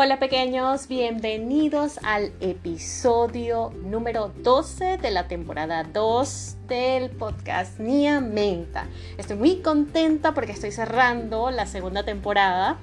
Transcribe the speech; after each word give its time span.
Hola 0.00 0.20
pequeños, 0.20 0.86
bienvenidos 0.86 1.98
al 2.04 2.32
episodio 2.38 3.72
número 3.82 4.28
12 4.28 4.96
de 4.96 5.10
la 5.10 5.26
temporada 5.26 5.82
2 5.82 6.56
del 6.68 7.10
podcast 7.10 7.80
Nia 7.80 8.20
Menta. 8.20 8.86
Estoy 9.16 9.36
muy 9.36 9.56
contenta 9.56 10.34
porque 10.34 10.52
estoy 10.52 10.70
cerrando 10.70 11.50
la 11.50 11.66
segunda 11.66 12.04
temporada. 12.04 12.78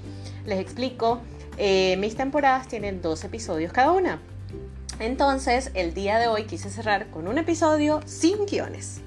Les 0.45 0.59
explico, 0.59 1.21
eh, 1.57 1.95
mis 1.99 2.17
temporadas 2.17 2.67
tienen 2.67 3.01
dos 3.01 3.23
episodios 3.23 3.71
cada 3.71 3.93
una. 3.93 4.19
Entonces, 4.99 5.71
el 5.73 5.93
día 5.93 6.19
de 6.19 6.27
hoy 6.27 6.43
quise 6.43 6.69
cerrar 6.69 7.09
con 7.11 7.29
un 7.29 7.37
episodio 7.37 8.01
sin 8.05 8.45
guiones. 8.45 8.99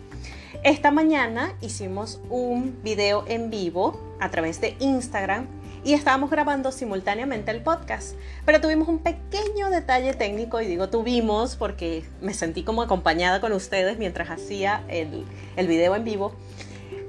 Esta 0.65 0.91
mañana 0.91 1.53
hicimos 1.61 2.23
un 2.31 2.83
video 2.83 3.27
en 3.29 3.51
vivo 3.51 4.01
a 4.19 4.31
través 4.31 4.63
de 4.63 4.77
Instagram 4.81 5.47
y 5.89 5.95
estábamos 5.95 6.29
grabando 6.29 6.71
simultáneamente 6.71 7.51
el 7.51 7.63
podcast. 7.63 8.15
Pero 8.45 8.61
tuvimos 8.61 8.89
un 8.89 8.99
pequeño 8.99 9.71
detalle 9.71 10.13
técnico 10.13 10.61
y 10.61 10.67
digo 10.67 10.91
tuvimos 10.91 11.57
porque 11.57 12.05
me 12.21 12.35
sentí 12.35 12.63
como 12.63 12.83
acompañada 12.83 13.41
con 13.41 13.53
ustedes 13.53 13.97
mientras 13.97 14.29
hacía 14.29 14.85
el, 14.89 15.25
el 15.57 15.67
video 15.67 15.97
en 15.97 16.05
vivo. 16.05 16.35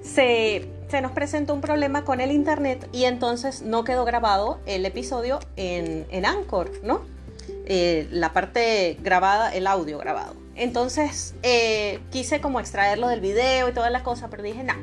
Se, 0.02 0.70
se, 0.88 1.02
nos 1.02 1.12
presentó 1.12 1.54
un 1.54 1.60
problema 1.60 2.06
con 2.06 2.22
el 2.22 2.32
internet 2.32 2.88
y 2.94 3.04
entonces 3.04 3.64
no 3.64 3.84
quedó 3.84 4.06
grabado 4.06 4.62
el 4.66 4.86
episodio 4.86 5.40
en, 5.58 6.06
en 6.10 6.26
Anchor, 6.26 6.72
¿no? 6.82 7.02
Eh, 7.66 8.08
la 8.12 8.32
parte 8.32 8.98
grabada, 9.04 9.54
el 9.54 9.68
audio 9.68 9.98
grabado. 9.98 10.36
Entonces 10.56 11.36
eh, 11.44 12.00
quise 12.12 12.40
como 12.40 12.62
extraerlo 12.62 13.10
del 13.10 13.20
video 13.20 13.68
y 13.68 13.74
todas 13.74 13.92
las 13.92 14.04
cosas, 14.04 14.30
pero 14.32 14.42
dije, 14.42 14.64
no, 14.64 14.76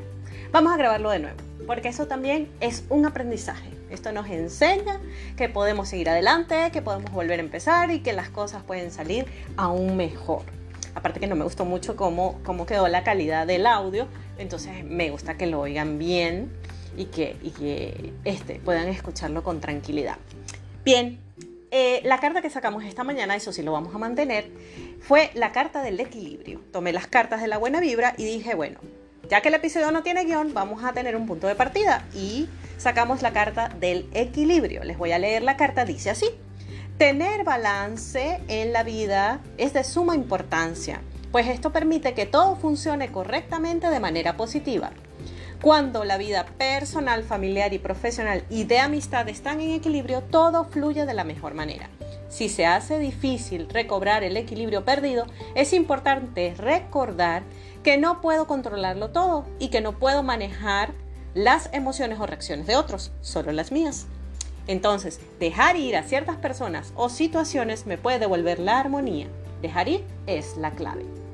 vamos 0.52 0.74
a 0.74 0.76
grabarlo 0.76 1.08
de 1.08 1.20
nuevo, 1.20 1.38
porque 1.66 1.88
eso 1.88 2.06
también 2.06 2.50
es 2.60 2.84
un 2.90 3.06
aprendizaje. 3.06 3.75
Esto 3.90 4.12
nos 4.12 4.28
enseña 4.28 5.00
que 5.36 5.48
podemos 5.48 5.88
seguir 5.88 6.08
adelante, 6.08 6.70
que 6.72 6.82
podemos 6.82 7.10
volver 7.12 7.38
a 7.38 7.42
empezar 7.42 7.90
y 7.90 8.00
que 8.00 8.12
las 8.12 8.28
cosas 8.30 8.62
pueden 8.62 8.90
salir 8.90 9.26
aún 9.56 9.96
mejor. 9.96 10.42
Aparte 10.94 11.20
que 11.20 11.26
no 11.26 11.36
me 11.36 11.44
gustó 11.44 11.64
mucho 11.64 11.94
cómo, 11.94 12.40
cómo 12.44 12.66
quedó 12.66 12.88
la 12.88 13.04
calidad 13.04 13.46
del 13.46 13.66
audio, 13.66 14.08
entonces 14.38 14.84
me 14.84 15.10
gusta 15.10 15.36
que 15.36 15.46
lo 15.46 15.60
oigan 15.60 15.98
bien 15.98 16.50
y 16.96 17.04
que, 17.06 18.12
este, 18.24 18.60
puedan 18.64 18.88
escucharlo 18.88 19.42
con 19.44 19.60
tranquilidad. 19.60 20.16
Bien, 20.84 21.18
eh, 21.70 22.00
la 22.04 22.18
carta 22.18 22.40
que 22.40 22.50
sacamos 22.50 22.84
esta 22.84 23.04
mañana, 23.04 23.36
eso 23.36 23.52
sí 23.52 23.62
lo 23.62 23.72
vamos 23.72 23.94
a 23.94 23.98
mantener, 23.98 24.50
fue 25.00 25.30
la 25.34 25.52
carta 25.52 25.82
del 25.82 26.00
equilibrio. 26.00 26.60
Tomé 26.72 26.92
las 26.92 27.06
cartas 27.06 27.42
de 27.42 27.48
la 27.48 27.58
buena 27.58 27.80
vibra 27.80 28.14
y 28.16 28.24
dije, 28.24 28.54
bueno, 28.54 28.78
ya 29.28 29.40
que 29.40 29.48
el 29.48 29.54
episodio 29.54 29.90
no 29.90 30.02
tiene 30.02 30.24
guion, 30.24 30.54
vamos 30.54 30.84
a 30.84 30.92
tener 30.92 31.16
un 31.16 31.26
punto 31.26 31.46
de 31.46 31.54
partida 31.54 32.04
y 32.14 32.48
sacamos 32.76 33.22
la 33.22 33.32
carta 33.32 33.68
del 33.68 34.08
equilibrio. 34.12 34.84
Les 34.84 34.98
voy 34.98 35.12
a 35.12 35.18
leer 35.18 35.42
la 35.42 35.56
carta, 35.56 35.84
dice 35.84 36.10
así. 36.10 36.26
Tener 36.98 37.44
balance 37.44 38.40
en 38.48 38.72
la 38.72 38.82
vida 38.82 39.40
es 39.58 39.74
de 39.74 39.84
suma 39.84 40.14
importancia, 40.14 41.02
pues 41.30 41.46
esto 41.48 41.70
permite 41.70 42.14
que 42.14 42.24
todo 42.24 42.56
funcione 42.56 43.12
correctamente 43.12 43.88
de 43.90 44.00
manera 44.00 44.36
positiva. 44.36 44.92
Cuando 45.62 46.04
la 46.04 46.18
vida 46.18 46.44
personal, 46.58 47.24
familiar 47.24 47.72
y 47.72 47.78
profesional 47.78 48.44
y 48.50 48.64
de 48.64 48.78
amistad 48.78 49.28
están 49.28 49.60
en 49.60 49.72
equilibrio, 49.72 50.22
todo 50.22 50.64
fluye 50.64 51.06
de 51.06 51.14
la 51.14 51.24
mejor 51.24 51.54
manera. 51.54 51.88
Si 52.28 52.48
se 52.48 52.66
hace 52.66 52.98
difícil 52.98 53.68
recobrar 53.70 54.22
el 54.22 54.36
equilibrio 54.36 54.84
perdido, 54.84 55.26
es 55.54 55.72
importante 55.72 56.54
recordar 56.58 57.42
que 57.82 57.96
no 57.96 58.20
puedo 58.20 58.46
controlarlo 58.46 59.10
todo 59.10 59.46
y 59.58 59.68
que 59.68 59.80
no 59.80 59.98
puedo 59.98 60.22
manejar 60.22 60.92
las 61.34 61.70
emociones 61.72 62.20
o 62.20 62.26
reacciones 62.26 62.66
de 62.66 62.76
otros, 62.76 63.12
solo 63.22 63.50
las 63.52 63.72
mías. 63.72 64.06
Entonces, 64.66 65.20
dejar 65.40 65.76
ir 65.76 65.96
a 65.96 66.02
ciertas 66.02 66.36
personas 66.36 66.92
o 66.96 67.08
situaciones 67.08 67.86
me 67.86 67.98
puede 67.98 68.18
devolver 68.18 68.58
la 68.58 68.78
armonía. 68.80 69.28
Dejar 69.62 69.88
ir 69.88 70.04
es 70.26 70.56
la 70.56 70.72
clave. 70.72 71.25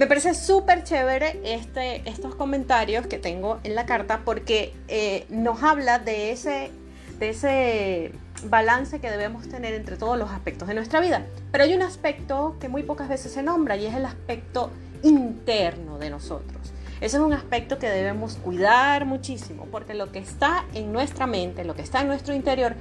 Me 0.00 0.06
parece 0.06 0.32
súper 0.32 0.82
chévere 0.82 1.42
este, 1.44 2.08
estos 2.08 2.34
comentarios 2.34 3.06
que 3.06 3.18
tengo 3.18 3.60
en 3.64 3.74
la 3.74 3.84
carta 3.84 4.22
porque 4.24 4.72
eh, 4.88 5.26
nos 5.28 5.62
habla 5.62 5.98
de 5.98 6.32
ese, 6.32 6.70
de 7.18 7.28
ese 7.28 8.12
balance 8.44 8.98
que 8.98 9.10
debemos 9.10 9.46
tener 9.50 9.74
entre 9.74 9.96
todos 9.96 10.18
los 10.18 10.30
aspectos 10.30 10.68
de 10.68 10.72
nuestra 10.72 11.00
vida. 11.00 11.26
Pero 11.52 11.64
hay 11.64 11.74
un 11.74 11.82
aspecto 11.82 12.56
que 12.58 12.70
muy 12.70 12.82
pocas 12.82 13.10
veces 13.10 13.30
se 13.30 13.42
nombra 13.42 13.76
y 13.76 13.84
es 13.84 13.94
el 13.94 14.06
aspecto 14.06 14.70
interno 15.02 15.98
de 15.98 16.08
nosotros. 16.08 16.72
Ese 17.02 17.18
es 17.18 17.22
un 17.22 17.34
aspecto 17.34 17.78
que 17.78 17.90
debemos 17.90 18.36
cuidar 18.36 19.04
muchísimo 19.04 19.66
porque 19.70 19.92
lo 19.92 20.10
que 20.12 20.20
está 20.20 20.64
en 20.72 20.94
nuestra 20.94 21.26
mente, 21.26 21.62
lo 21.62 21.74
que 21.74 21.82
está 21.82 22.00
en 22.00 22.06
nuestro 22.06 22.32
interior, 22.32 22.74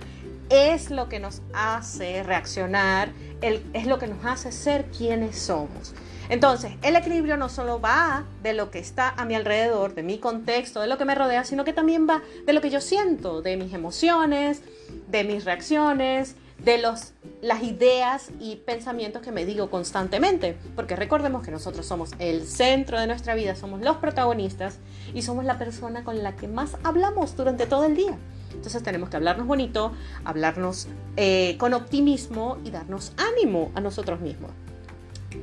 es 0.50 0.90
lo 0.90 1.09
que 1.09 1.19
nos 1.19 1.41
hace 1.51 2.24
reaccionar, 2.24 3.12
es 3.41 3.88
lo 3.88 4.00
que 4.00 4.07
nos 4.07 4.24
hace 4.24 4.53
ser 4.53 4.86
quienes 4.86 5.38
somos. 5.38 5.94
Entonces, 6.30 6.74
el 6.84 6.96
equilibrio 6.96 7.38
no 7.38 7.50
solo 7.50 7.82
va 7.82 8.24
de 8.44 8.54
lo 8.54 8.70
que 8.70 8.78
está 8.78 9.10
a 9.18 9.26
mi 9.26 9.34
alrededor, 9.34 9.96
de 9.96 10.04
mi 10.04 10.20
contexto, 10.20 10.80
de 10.80 10.88
lo 10.88 11.00
que 11.00 11.06
me 11.06 11.16
rodea, 11.16 11.44
sino 11.44 11.66
que 11.66 11.74
también 11.74 12.08
va 12.08 12.22
de 12.46 12.54
lo 12.54 12.62
que 12.62 12.70
yo 12.70 12.82
siento, 12.82 13.42
de 13.42 13.58
mis 13.58 13.74
emociones, 13.74 14.62
de 15.08 15.24
mis 15.24 15.44
reacciones, 15.44 16.36
de 16.64 16.78
los, 16.78 17.14
las 17.42 17.64
ideas 17.64 18.30
y 18.40 18.58
pensamientos 18.58 19.24
que 19.24 19.32
me 19.32 19.44
digo 19.44 19.72
constantemente. 19.72 20.56
Porque 20.76 20.96
recordemos 20.96 21.44
que 21.44 21.50
nosotros 21.50 21.88
somos 21.88 22.12
el 22.20 22.46
centro 22.46 23.00
de 23.00 23.08
nuestra 23.08 23.34
vida, 23.34 23.56
somos 23.56 23.82
los 23.82 23.98
protagonistas 23.98 24.78
y 25.16 25.24
somos 25.24 25.46
la 25.46 25.58
persona 25.58 26.04
con 26.04 26.22
la 26.22 26.36
que 26.36 26.48
más 26.48 26.78
hablamos 26.84 27.36
durante 27.36 27.66
todo 27.66 27.86
el 27.86 27.96
día. 27.96 28.16
Entonces 28.54 28.84
tenemos 28.84 29.10
que 29.10 29.16
hablarnos 29.16 29.48
bonito, 29.48 29.94
hablarnos 30.26 30.88
eh, 31.18 31.56
con 31.58 31.74
optimismo 31.74 32.58
y 32.64 32.70
darnos 32.70 33.14
ánimo 33.18 33.72
a 33.74 33.82
nosotros 33.82 34.20
mismos. 34.20 34.52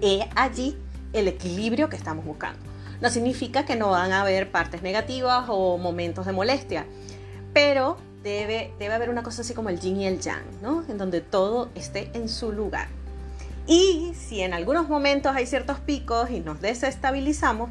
He 0.00 0.28
allí 0.34 0.76
el 1.12 1.28
equilibrio 1.28 1.88
que 1.88 1.96
estamos 1.96 2.24
buscando. 2.24 2.58
No 3.00 3.10
significa 3.10 3.64
que 3.64 3.76
no 3.76 3.90
van 3.90 4.12
a 4.12 4.22
haber 4.22 4.50
partes 4.50 4.82
negativas 4.82 5.44
o 5.48 5.78
momentos 5.78 6.26
de 6.26 6.32
molestia, 6.32 6.86
pero 7.52 7.98
debe, 8.22 8.72
debe 8.78 8.94
haber 8.94 9.10
una 9.10 9.22
cosa 9.22 9.42
así 9.42 9.54
como 9.54 9.68
el 9.68 9.80
yin 9.80 10.00
y 10.00 10.06
el 10.06 10.20
yang, 10.20 10.44
¿no? 10.62 10.84
En 10.88 10.98
donde 10.98 11.20
todo 11.20 11.68
esté 11.74 12.10
en 12.14 12.28
su 12.28 12.52
lugar. 12.52 12.88
Y 13.66 14.12
si 14.14 14.40
en 14.40 14.54
algunos 14.54 14.88
momentos 14.88 15.34
hay 15.34 15.46
ciertos 15.46 15.80
picos 15.80 16.30
y 16.30 16.40
nos 16.40 16.60
desestabilizamos, 16.60 17.70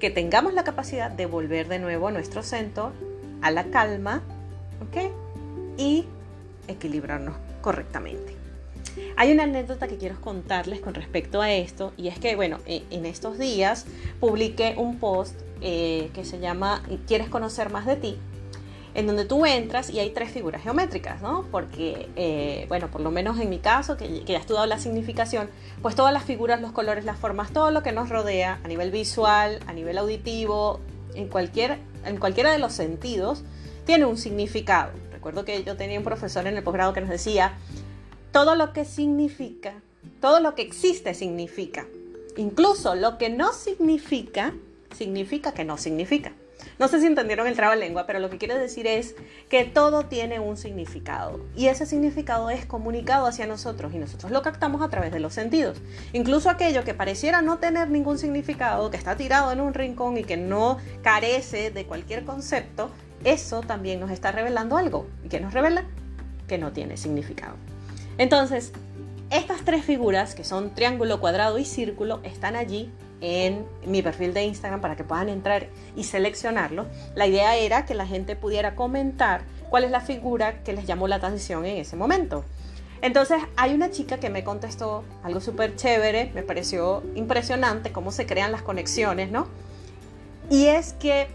que 0.00 0.10
tengamos 0.10 0.54
la 0.54 0.64
capacidad 0.64 1.10
de 1.10 1.26
volver 1.26 1.68
de 1.68 1.78
nuevo 1.78 2.08
a 2.08 2.10
nuestro 2.10 2.42
centro, 2.42 2.92
a 3.42 3.50
la 3.50 3.64
calma, 3.64 4.22
¿ok? 4.80 5.12
Y 5.76 6.06
equilibrarnos 6.66 7.36
correctamente. 7.60 8.39
Hay 9.16 9.32
una 9.32 9.44
anécdota 9.44 9.88
que 9.88 9.96
quiero 9.96 10.20
contarles 10.20 10.80
con 10.80 10.94
respecto 10.94 11.40
a 11.40 11.52
esto 11.52 11.92
y 11.96 12.08
es 12.08 12.18
que, 12.18 12.36
bueno, 12.36 12.58
e, 12.66 12.82
en 12.90 13.06
estos 13.06 13.38
días 13.38 13.86
publiqué 14.18 14.74
un 14.76 14.98
post 14.98 15.34
eh, 15.60 16.10
que 16.14 16.24
se 16.24 16.38
llama 16.38 16.82
¿Quieres 17.06 17.28
conocer 17.28 17.70
más 17.70 17.86
de 17.86 17.96
ti? 17.96 18.18
en 18.94 19.06
donde 19.06 19.24
tú 19.24 19.46
entras 19.46 19.90
y 19.90 20.00
hay 20.00 20.10
tres 20.10 20.30
figuras 20.32 20.62
geométricas, 20.62 21.22
¿no? 21.22 21.44
Porque, 21.50 22.08
eh, 22.16 22.66
bueno, 22.68 22.88
por 22.88 23.00
lo 23.00 23.12
menos 23.12 23.38
en 23.38 23.48
mi 23.48 23.58
caso, 23.58 23.96
que, 23.96 24.24
que 24.24 24.32
ya 24.32 24.38
he 24.38 24.40
estudiado 24.40 24.66
la 24.66 24.78
significación, 24.78 25.48
pues 25.80 25.94
todas 25.94 26.12
las 26.12 26.24
figuras, 26.24 26.60
los 26.60 26.72
colores, 26.72 27.04
las 27.04 27.16
formas, 27.16 27.52
todo 27.52 27.70
lo 27.70 27.82
que 27.84 27.92
nos 27.92 28.08
rodea 28.08 28.58
a 28.64 28.68
nivel 28.68 28.90
visual, 28.90 29.60
a 29.68 29.72
nivel 29.72 29.96
auditivo, 29.96 30.80
en, 31.14 31.28
cualquier, 31.28 31.78
en 32.04 32.16
cualquiera 32.16 32.50
de 32.52 32.58
los 32.58 32.72
sentidos, 32.72 33.44
tiene 33.84 34.06
un 34.06 34.16
significado. 34.16 34.92
Recuerdo 35.12 35.44
que 35.44 35.62
yo 35.64 35.76
tenía 35.76 35.98
un 35.98 36.04
profesor 36.04 36.46
en 36.46 36.56
el 36.56 36.62
posgrado 36.62 36.92
que 36.92 37.00
nos 37.00 37.10
decía, 37.10 37.54
todo 38.32 38.54
lo 38.54 38.72
que 38.72 38.84
significa, 38.84 39.74
todo 40.20 40.40
lo 40.40 40.54
que 40.54 40.62
existe 40.62 41.14
significa. 41.14 41.86
Incluso 42.36 42.94
lo 42.94 43.18
que 43.18 43.28
no 43.28 43.52
significa, 43.52 44.54
significa 44.96 45.52
que 45.52 45.64
no 45.64 45.76
significa. 45.76 46.32
No 46.78 46.88
sé 46.88 47.00
si 47.00 47.06
entendieron 47.06 47.46
el 47.46 47.56
lengua, 47.78 48.06
pero 48.06 48.18
lo 48.18 48.30
que 48.30 48.38
quiero 48.38 48.54
decir 48.54 48.86
es 48.86 49.14
que 49.48 49.64
todo 49.64 50.04
tiene 50.04 50.40
un 50.40 50.56
significado 50.56 51.40
y 51.56 51.66
ese 51.66 51.86
significado 51.86 52.50
es 52.50 52.66
comunicado 52.66 53.26
hacia 53.26 53.46
nosotros 53.46 53.94
y 53.94 53.98
nosotros 53.98 54.30
lo 54.30 54.42
captamos 54.42 54.82
a 54.82 54.88
través 54.88 55.12
de 55.12 55.20
los 55.20 55.34
sentidos. 55.34 55.78
Incluso 56.12 56.50
aquello 56.50 56.84
que 56.84 56.94
pareciera 56.94 57.42
no 57.42 57.58
tener 57.58 57.88
ningún 57.90 58.18
significado, 58.18 58.90
que 58.90 58.96
está 58.96 59.16
tirado 59.16 59.52
en 59.52 59.60
un 59.60 59.74
rincón 59.74 60.18
y 60.18 60.24
que 60.24 60.36
no 60.36 60.78
carece 61.02 61.70
de 61.70 61.86
cualquier 61.86 62.24
concepto, 62.24 62.90
eso 63.24 63.60
también 63.60 64.00
nos 64.00 64.10
está 64.10 64.32
revelando 64.32 64.76
algo. 64.76 65.06
¿Y 65.24 65.28
qué 65.28 65.40
nos 65.40 65.52
revela? 65.52 65.84
Que 66.46 66.58
no 66.58 66.72
tiene 66.72 66.96
significado. 66.96 67.56
Entonces, 68.20 68.72
estas 69.30 69.64
tres 69.64 69.82
figuras, 69.82 70.34
que 70.34 70.44
son 70.44 70.74
triángulo, 70.74 71.20
cuadrado 71.20 71.56
y 71.56 71.64
círculo, 71.64 72.20
están 72.22 72.54
allí 72.54 72.92
en 73.22 73.64
mi 73.86 74.02
perfil 74.02 74.34
de 74.34 74.44
Instagram 74.44 74.82
para 74.82 74.94
que 74.94 75.04
puedan 75.04 75.30
entrar 75.30 75.68
y 75.96 76.04
seleccionarlo. 76.04 76.84
La 77.14 77.26
idea 77.26 77.56
era 77.56 77.86
que 77.86 77.94
la 77.94 78.06
gente 78.06 78.36
pudiera 78.36 78.74
comentar 78.74 79.40
cuál 79.70 79.84
es 79.84 79.90
la 79.90 80.02
figura 80.02 80.62
que 80.62 80.74
les 80.74 80.84
llamó 80.84 81.08
la 81.08 81.16
atención 81.16 81.64
en 81.64 81.78
ese 81.78 81.96
momento. 81.96 82.44
Entonces 83.00 83.38
hay 83.56 83.72
una 83.72 83.90
chica 83.90 84.18
que 84.18 84.28
me 84.28 84.44
contestó 84.44 85.02
algo 85.22 85.40
súper 85.40 85.74
chévere, 85.76 86.30
me 86.34 86.42
pareció 86.42 87.02
impresionante 87.14 87.90
cómo 87.90 88.12
se 88.12 88.26
crean 88.26 88.52
las 88.52 88.60
conexiones, 88.60 89.30
¿no? 89.30 89.46
Y 90.50 90.66
es 90.66 90.92
que 90.92 91.26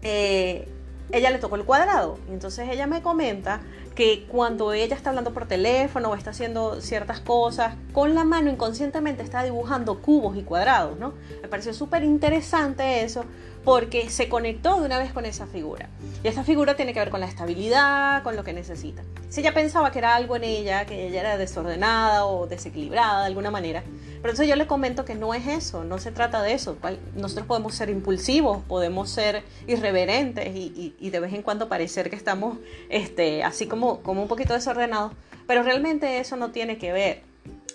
eh, 0.00 0.66
ella 1.12 1.30
le 1.30 1.38
tocó 1.38 1.56
el 1.56 1.64
cuadrado. 1.64 2.18
Y 2.30 2.32
entonces 2.32 2.66
ella 2.70 2.86
me 2.86 3.02
comenta 3.02 3.60
que 3.98 4.26
cuando 4.28 4.72
ella 4.72 4.94
está 4.94 5.10
hablando 5.10 5.34
por 5.34 5.48
teléfono 5.48 6.10
o 6.10 6.14
está 6.14 6.30
haciendo 6.30 6.80
ciertas 6.80 7.18
cosas, 7.18 7.74
con 7.92 8.14
la 8.14 8.22
mano 8.22 8.48
inconscientemente 8.48 9.24
está 9.24 9.42
dibujando 9.42 10.00
cubos 10.00 10.36
y 10.36 10.42
cuadrados, 10.42 10.96
¿no? 11.00 11.14
Me 11.42 11.48
pareció 11.48 11.74
súper 11.74 12.04
interesante 12.04 13.02
eso 13.02 13.24
porque 13.68 14.08
se 14.08 14.30
conectó 14.30 14.80
de 14.80 14.86
una 14.86 14.98
vez 14.98 15.12
con 15.12 15.26
esa 15.26 15.46
figura. 15.46 15.90
Y 16.24 16.28
esa 16.28 16.42
figura 16.42 16.74
tiene 16.74 16.94
que 16.94 17.00
ver 17.00 17.10
con 17.10 17.20
la 17.20 17.26
estabilidad, 17.26 18.22
con 18.22 18.34
lo 18.34 18.42
que 18.42 18.54
necesita. 18.54 19.02
Si 19.28 19.42
ella 19.42 19.52
pensaba 19.52 19.92
que 19.92 19.98
era 19.98 20.16
algo 20.16 20.36
en 20.36 20.44
ella, 20.44 20.86
que 20.86 21.06
ella 21.06 21.20
era 21.20 21.36
desordenada 21.36 22.24
o 22.24 22.46
desequilibrada 22.46 23.20
de 23.20 23.26
alguna 23.26 23.50
manera, 23.50 23.82
pero 24.22 24.30
entonces 24.30 24.48
yo 24.48 24.56
le 24.56 24.66
comento 24.66 25.04
que 25.04 25.14
no 25.14 25.34
es 25.34 25.46
eso, 25.46 25.84
no 25.84 25.98
se 25.98 26.12
trata 26.12 26.40
de 26.40 26.54
eso. 26.54 26.78
Nosotros 27.14 27.46
podemos 27.46 27.74
ser 27.74 27.90
impulsivos, 27.90 28.62
podemos 28.66 29.10
ser 29.10 29.42
irreverentes 29.66 30.48
y, 30.56 31.10
de 31.10 31.20
vez 31.20 31.34
en 31.34 31.42
cuando 31.42 31.68
parecer 31.68 32.08
que 32.08 32.16
estamos 32.16 32.56
este, 32.88 33.44
así 33.44 33.66
como, 33.66 34.00
como 34.00 34.22
un 34.22 34.28
poquito 34.28 34.54
desordenados, 34.54 35.12
pero 35.46 35.62
realmente 35.62 36.20
eso 36.20 36.36
no 36.36 36.52
tiene 36.52 36.78
que 36.78 36.90
ver 36.90 37.20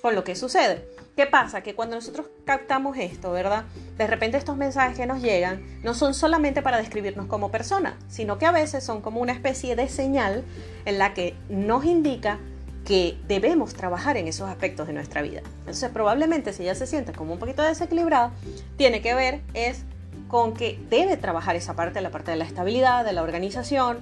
con 0.02 0.16
lo 0.16 0.24
que 0.24 0.36
sucede. 0.36 0.88
¿Qué 1.16 1.28
pasa? 1.28 1.62
Que 1.62 1.76
cuando 1.76 1.96
nosotros 1.96 2.28
captamos 2.44 2.98
esto, 2.98 3.32
¿verdad? 3.32 3.66
De 3.98 4.08
repente 4.08 4.38
estos 4.38 4.58
mensajes 4.58 4.98
que 4.98 5.06
nos 5.06 5.22
llegan 5.22 5.62
no 5.84 5.94
son 5.94 6.16
solamente 6.16 6.64
para 6.64 6.78
describirnos 6.78 7.28
como 7.28 7.52
persona, 7.52 7.98
sino 8.08 8.40
que 8.40 8.48
a 8.48 8.52
veces 8.52 8.84
son 8.84 9.02
como 9.02 9.22
una 9.22 9.32
especie 9.32 9.76
de 9.76 9.88
señal 9.90 10.44
en 10.86 10.98
la 10.98 11.14
que 11.14 11.36
nos 11.50 11.86
indica 11.86 12.40
que 12.84 13.18
debemos 13.28 13.76
trabajar 13.76 14.18
en 14.18 14.28
esos 14.28 14.50
aspectos 14.50 14.88
de 14.88 14.94
nuestra 14.94 15.22
vida. 15.22 15.42
Entonces 15.60 15.90
probablemente 15.92 16.52
si 16.52 16.64
ella 16.64 16.76
se 16.76 16.88
siente 16.88 17.14
como 17.14 17.34
un 17.34 17.40
poquito 17.40 17.62
desequilibrada, 17.62 18.32
tiene 18.76 19.02
que 19.02 19.14
ver 19.14 19.42
es 19.54 19.84
con 20.28 20.56
que 20.56 20.80
debe 20.90 21.16
trabajar 21.16 21.56
esa 21.56 21.76
parte, 21.76 22.02
la 22.02 22.10
parte 22.10 22.32
de 22.32 22.38
la 22.38 22.46
estabilidad, 22.46 23.06
de 23.06 23.14
la 23.14 23.22
organización, 23.22 24.00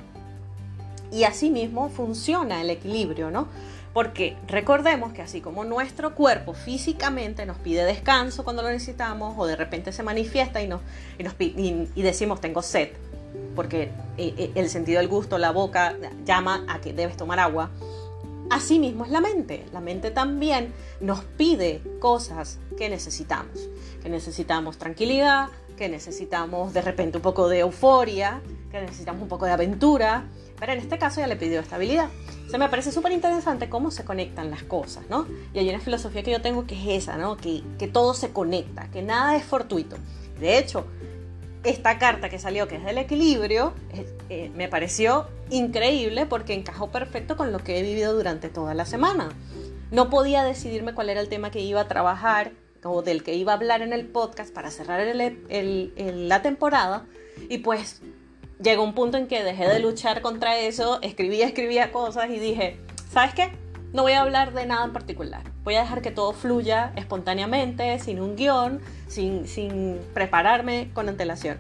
y 1.12 1.26
así 1.26 1.50
mismo 1.50 1.90
funciona 1.90 2.62
el 2.62 2.70
equilibrio, 2.70 3.32
¿no? 3.32 3.48
Porque 3.94 4.38
recordemos 4.48 5.12
que 5.12 5.22
así 5.22 5.42
como 5.42 5.66
nuestro 5.66 6.16
cuerpo 6.16 6.54
físicamente 6.54 7.46
nos 7.46 7.58
pide 7.58 7.84
descanso 7.84 8.44
cuando 8.44 8.62
lo 8.62 8.70
necesitamos 8.70 9.36
o 9.38 9.46
de 9.46 9.58
repente 9.58 9.92
se 9.92 10.02
manifiesta 10.02 10.62
y, 10.62 10.68
nos, 10.68 10.82
y, 11.40 12.02
decimos 12.02 12.40
tengo 12.40 12.62
sed, 12.62 12.90
porque 13.54 13.92
eh, 14.18 14.34
eh, 14.38 14.52
el 14.56 14.70
sentido 14.70 15.00
del 15.00 15.10
gusto, 15.10 15.38
la 15.38 15.52
boca 15.52 15.96
llama 16.26 16.66
a 16.70 16.80
que 16.80 16.94
debes 16.94 17.18
tomar 17.18 17.40
agua, 17.40 17.70
así 18.50 18.80
mismo 18.80 19.04
es 19.04 19.12
la 19.12 19.20
mente. 19.20 19.66
La 19.74 19.82
mente 19.82 20.10
también 20.10 20.74
nos 21.02 21.26
pide 21.26 21.82
cosas 22.00 22.60
que 22.78 22.88
necesitamos, 22.88 23.70
que 24.02 24.08
necesitamos 24.08 24.78
tranquilidad, 24.78 25.50
que 25.76 25.90
necesitamos 25.90 26.74
de 26.74 26.82
repente 26.82 27.18
un 27.18 27.24
poco 27.24 27.50
de 27.50 27.60
euforia, 27.60 28.42
que 28.72 28.80
necesitamos 28.80 29.24
un 29.24 29.28
poco 29.28 29.46
de 29.46 29.52
aventura, 29.52 30.26
pero 30.62 30.74
en 30.74 30.78
este 30.78 31.00
caso 31.00 31.20
ya 31.22 31.26
le 31.26 31.38
pidió 31.38 31.60
estabilidad. 31.60 32.10
Se 32.48 32.60
me 32.60 32.70
parece 32.70 32.92
súper 32.92 33.12
interesante 33.14 33.68
cómo 33.68 33.90
se 33.90 34.06
conectan 34.06 34.52
las 34.52 34.62
cosas, 34.62 35.04
¿no? 35.10 35.26
Y 35.56 35.58
hay 35.58 35.68
una 35.68 35.80
filosofía 35.80 36.22
que 36.22 36.30
yo 36.30 36.40
tengo 36.40 36.68
que 36.68 36.76
es 36.76 37.04
esa, 37.04 37.18
¿no? 37.18 37.36
Que, 37.36 37.64
que 37.80 37.88
todo 37.88 38.14
se 38.14 38.30
conecta, 38.30 38.88
que 38.92 39.02
nada 39.02 39.36
es 39.36 39.44
fortuito. 39.44 39.96
De 40.40 40.60
hecho, 40.60 40.86
esta 41.64 41.98
carta 41.98 42.30
que 42.30 42.38
salió, 42.38 42.68
que 42.68 42.76
es 42.76 42.86
del 42.86 43.00
equilibrio, 43.00 43.74
eh, 44.30 44.52
me 44.56 44.68
pareció 44.68 45.28
increíble 45.50 46.28
porque 46.28 46.54
encajó 46.54 46.92
perfecto 46.92 47.36
con 47.36 47.52
lo 47.52 47.58
que 47.58 47.80
he 47.80 47.82
vivido 47.82 48.14
durante 48.14 48.50
toda 48.50 48.76
la 48.76 48.86
semana. 48.86 49.30
No 49.90 50.12
podía 50.12 50.44
decidirme 50.44 50.94
cuál 50.94 51.10
era 51.10 51.22
el 51.22 51.28
tema 51.28 51.50
que 51.50 51.62
iba 51.62 51.82
a 51.82 51.88
trabajar 51.88 52.52
o 52.84 53.02
del 53.02 53.24
que 53.24 53.34
iba 53.34 53.54
a 53.54 53.56
hablar 53.56 53.82
en 53.82 53.94
el 53.94 54.06
podcast 54.06 54.54
para 54.54 54.70
cerrar 54.70 55.00
el, 55.00 56.30
la 56.30 56.44
temporada. 56.44 57.08
Y 57.50 57.58
pues 57.60 58.04
llegó 58.62 58.84
un 58.84 58.94
punto 58.94 59.18
en 59.18 59.28
que 59.28 59.44
dejé 59.44 59.68
de 59.68 59.80
luchar 59.80 60.22
contra 60.22 60.58
eso, 60.58 61.00
escribía, 61.02 61.46
escribía 61.46 61.92
cosas 61.92 62.30
y 62.30 62.40
dije, 62.40 62.80
¿sabes 63.12 63.34
qué? 63.34 63.52
No 63.94 64.04
voy 64.04 64.14
a 64.14 64.22
hablar 64.22 64.54
de 64.54 64.66
nada 64.66 64.86
en 64.86 64.94
particular. 64.94 65.44
Voy 65.64 65.76
a 65.76 65.82
dejar 65.82 66.02
que 66.02 66.12
todo 66.12 66.32
fluya 66.32 66.94
espontáneamente, 66.96 68.00
sin 68.00 68.22
un 68.22 68.36
guion, 68.36 68.80
sin, 69.08 69.48
sin 69.48 70.00
prepararme 70.14 70.90
con 70.94 71.10
antelación. 71.10 71.58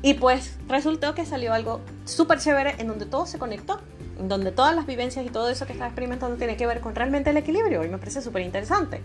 Y 0.00 0.14
pues 0.14 0.58
resultó 0.68 1.14
que 1.14 1.26
salió 1.26 1.52
algo 1.52 1.80
súper 2.04 2.38
chévere 2.38 2.76
en 2.78 2.88
donde 2.88 3.06
todo 3.06 3.26
se 3.26 3.38
conectó, 3.38 3.80
en 4.18 4.28
donde 4.28 4.52
todas 4.52 4.74
las 4.74 4.86
vivencias 4.86 5.26
y 5.26 5.30
todo 5.30 5.48
eso 5.48 5.66
que 5.66 5.72
estaba 5.72 5.88
experimentando 5.88 6.36
tiene 6.36 6.56
que 6.56 6.66
ver 6.66 6.80
con 6.80 6.94
realmente 6.94 7.30
el 7.30 7.36
equilibrio 7.36 7.84
y 7.84 7.88
me 7.88 7.98
parece 7.98 8.22
súper 8.22 8.42
interesante. 8.42 9.00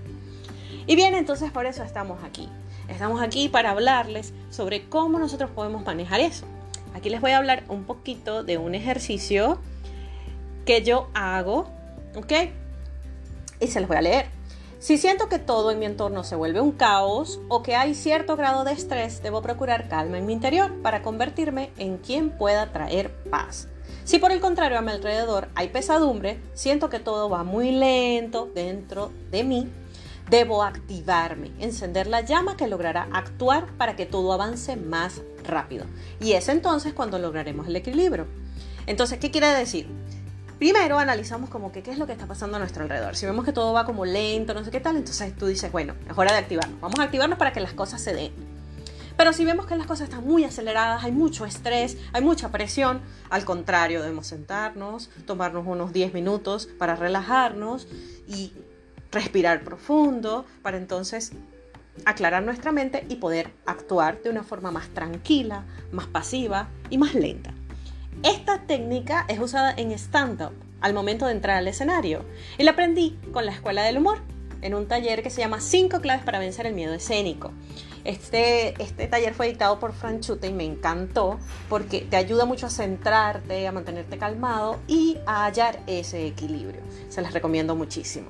Y 0.86 0.96
bien, 0.96 1.16
entonces 1.16 1.52
por 1.52 1.66
eso 1.66 1.84
estamos 1.84 2.24
aquí. 2.24 2.48
Estamos 2.88 3.22
aquí 3.22 3.50
para 3.50 3.72
hablarles 3.72 4.34
sobre 4.50 4.88
cómo 4.88 5.20
nosotros 5.20 5.50
podemos 5.52 5.86
manejar 5.86 6.20
eso. 6.20 6.46
Aquí 6.98 7.12
les 7.12 7.22
voy 7.22 7.30
a 7.30 7.38
hablar 7.38 7.64
un 7.70 7.84
poquito 7.84 8.42
de 8.42 8.58
un 8.58 8.74
ejercicio 8.74 9.60
que 10.66 10.82
yo 10.82 11.10
hago, 11.14 11.68
¿ok? 12.16 12.34
Y 13.60 13.68
se 13.68 13.80
los 13.82 13.88
voy 13.88 13.98
a 13.98 14.02
leer. 14.02 14.26
Si 14.80 14.98
siento 14.98 15.30
que 15.30 15.38
todo 15.38 15.70
en 15.70 15.78
mi 15.78 15.86
entorno 15.86 16.24
se 16.24 16.36
vuelve 16.36 16.60
un 16.60 16.72
caos 16.72 17.40
o 17.50 17.62
que 17.62 17.76
hay 17.76 17.94
cierto 17.94 18.36
grado 18.36 18.64
de 18.64 18.72
estrés, 18.72 19.22
debo 19.22 19.44
procurar 19.44 19.90
calma 19.90 20.18
en 20.18 20.26
mi 20.26 20.34
interior 20.34 20.74
para 20.82 21.04
convertirme 21.04 21.70
en 21.78 22.00
quien 22.00 22.32
pueda 22.32 22.72
traer 22.74 23.12
paz. 23.30 23.68
Si 24.04 24.18
por 24.18 24.32
el 24.32 24.40
contrario 24.40 24.80
a 24.80 24.82
mi 24.82 24.90
alrededor 24.90 25.50
hay 25.54 25.70
pesadumbre, 25.70 26.40
siento 26.56 26.90
que 26.90 27.00
todo 27.00 27.30
va 27.30 27.44
muy 27.44 27.74
lento 27.74 28.50
dentro 28.56 29.12
de 29.30 29.44
mí, 29.44 29.70
debo 30.32 30.64
activarme, 30.64 31.52
encender 31.60 32.08
la 32.08 32.22
llama 32.22 32.58
que 32.58 32.68
logrará 32.68 33.08
actuar 33.14 33.68
para 33.78 33.96
que 33.96 34.08
todo 34.08 34.34
avance 34.34 34.76
más 34.78 35.22
rápido. 35.48 35.86
Y 36.20 36.34
es 36.34 36.50
entonces 36.50 36.94
cuando 36.94 37.20
lograremos 37.20 37.68
el 37.68 37.76
equilibrio. 37.76 38.28
Entonces, 38.86 39.20
¿qué 39.20 39.32
quiere 39.32 39.48
decir? 39.48 39.88
Primero 40.58 40.98
analizamos 40.98 41.50
como 41.50 41.72
qué 41.72 41.84
es 41.86 42.00
lo 42.00 42.08
que 42.08 42.14
está 42.14 42.26
pasando 42.26 42.58
a 42.58 42.60
nuestro 42.60 42.84
alrededor. 42.84 43.16
Si 43.16 43.26
vemos 43.26 43.46
que 43.46 43.54
todo 43.54 43.74
va 43.74 43.86
como 43.86 44.06
lento, 44.06 44.54
no 44.54 44.64
sé 44.64 44.72
qué 44.72 44.80
tal, 44.80 44.96
entonces 44.98 45.36
tú 45.36 45.46
dices, 45.46 45.72
bueno, 45.72 45.94
es 46.10 46.18
hora 46.18 46.32
de 46.32 46.40
activarnos. 46.40 46.80
Vamos 46.82 47.00
a 47.00 47.04
activarnos 47.04 47.38
para 47.38 47.54
que 47.54 47.60
las 47.60 47.74
cosas 47.74 48.02
se 48.02 48.14
den. 48.14 48.32
Pero 49.18 49.34
si 49.34 49.46
vemos 49.46 49.66
que 49.66 49.76
las 49.76 49.88
cosas 49.88 50.10
están 50.10 50.26
muy 50.26 50.44
aceleradas, 50.44 51.04
hay 51.04 51.12
mucho 51.12 51.46
estrés, 51.46 51.98
hay 52.14 52.22
mucha 52.22 52.50
presión, 52.50 53.02
al 53.30 53.46
contrario, 53.46 54.02
debemos 54.02 54.28
sentarnos, 54.28 55.10
tomarnos 55.26 55.66
unos 55.66 55.92
10 55.92 56.14
minutos 56.14 56.68
para 56.78 56.96
relajarnos 56.96 57.88
y 58.28 58.54
respirar 59.12 59.64
profundo 59.64 60.46
para 60.62 60.78
entonces 60.78 61.32
aclarar 62.06 62.44
nuestra 62.44 62.72
mente 62.72 63.06
y 63.10 63.16
poder 63.16 63.52
actuar 63.66 64.22
de 64.22 64.30
una 64.30 64.44
forma 64.44 64.72
más 64.72 64.90
tranquila, 64.90 65.66
más 65.92 66.08
pasiva 66.08 66.70
y 66.90 66.98
más 66.98 67.14
lenta. 67.14 67.54
Esta 68.24 68.62
técnica 68.62 69.26
es 69.28 69.40
usada 69.40 69.74
en 69.78 69.92
stand-up 69.92 70.52
al 70.82 70.94
momento 70.94 71.26
de 71.26 71.34
entrar 71.34 71.58
al 71.58 71.68
escenario 71.68 72.26
y 72.58 72.64
la 72.64 72.72
aprendí 72.72 73.18
con 73.32 73.46
la 73.46 73.52
Escuela 73.52 73.84
del 73.84 73.98
Humor 73.98 74.20
en 74.62 74.74
un 74.74 74.88
taller 74.88 75.22
que 75.22 75.30
se 75.30 75.42
llama 75.42 75.62
5 75.62 76.00
claves 76.02 76.24
para 76.24 76.40
vencer 76.40 76.66
el 76.66 76.74
miedo 76.74 76.94
escénico. 76.94 77.52
Este, 78.04 78.82
este 78.82 79.08
taller 79.08 79.34
fue 79.34 79.48
dictado 79.48 79.80
por 79.80 79.94
Franchute 79.94 80.48
y 80.48 80.54
me 80.54 80.64
encantó 80.64 81.40
porque 81.70 82.02
te 82.02 82.16
ayuda 82.16 82.46
mucho 82.46 82.68
a 82.68 82.70
centrarte, 82.70 83.68
a 83.68 83.72
mantenerte 83.72 84.18
calmado 84.18 84.80
y 84.88 85.18
a 85.26 85.46
hallar 85.46 85.80
ese 85.88 86.26
equilibrio. 86.26 86.82
Se 87.10 87.22
les 87.22 87.34
recomiendo 87.34 87.76
muchísimo. 87.76 88.30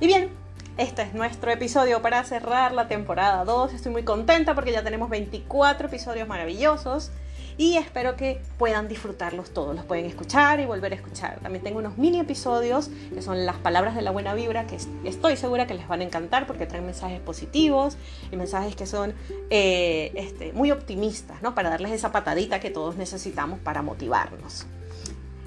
Y 0.00 0.06
bien, 0.06 0.30
este 0.78 1.02
es 1.02 1.14
nuestro 1.14 1.50
episodio 1.50 2.00
para 2.00 2.24
cerrar 2.24 2.72
la 2.72 2.88
temporada 2.88 3.44
2. 3.44 3.74
Estoy 3.74 3.92
muy 3.92 4.04
contenta 4.04 4.54
porque 4.54 4.72
ya 4.72 4.82
tenemos 4.82 5.10
24 5.10 5.88
episodios 5.88 6.26
maravillosos 6.26 7.10
y 7.58 7.76
espero 7.76 8.16
que 8.16 8.40
puedan 8.58 8.88
disfrutarlos 8.88 9.52
todos. 9.52 9.76
Los 9.76 9.84
pueden 9.84 10.06
escuchar 10.06 10.60
y 10.60 10.64
volver 10.64 10.92
a 10.92 10.94
escuchar. 10.94 11.40
También 11.40 11.62
tengo 11.62 11.78
unos 11.78 11.98
mini 11.98 12.20
episodios 12.20 12.90
que 13.12 13.20
son 13.20 13.44
las 13.44 13.56
palabras 13.56 13.94
de 13.94 14.02
la 14.02 14.10
buena 14.10 14.34
vibra 14.34 14.66
que 14.66 14.78
estoy 15.04 15.36
segura 15.36 15.66
que 15.66 15.74
les 15.74 15.86
van 15.86 16.00
a 16.00 16.04
encantar 16.04 16.46
porque 16.46 16.66
traen 16.66 16.86
mensajes 16.86 17.20
positivos 17.20 17.98
y 18.30 18.36
mensajes 18.36 18.74
que 18.74 18.86
son 18.86 19.14
eh, 19.50 20.10
este, 20.14 20.52
muy 20.54 20.70
optimistas, 20.70 21.42
¿no? 21.42 21.54
Para 21.54 21.68
darles 21.68 21.92
esa 21.92 22.12
patadita 22.12 22.60
que 22.60 22.70
todos 22.70 22.96
necesitamos 22.96 23.58
para 23.60 23.82
motivarnos. 23.82 24.66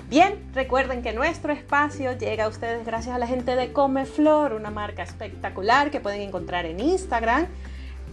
Bien, 0.09 0.35
recuerden 0.53 1.01
que 1.01 1.13
nuestro 1.13 1.51
espacio 1.51 2.15
llega 2.15 2.45
a 2.45 2.47
ustedes 2.47 2.85
gracias 2.85 3.15
a 3.15 3.19
la 3.19 3.25
gente 3.25 3.55
de 3.55 3.73
Comeflor, 3.73 4.53
una 4.53 4.69
marca 4.69 5.01
espectacular 5.01 5.89
que 5.89 5.99
pueden 5.99 6.21
encontrar 6.21 6.67
en 6.67 6.79
Instagram 6.79 7.47